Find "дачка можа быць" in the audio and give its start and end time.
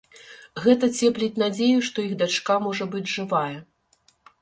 2.25-3.07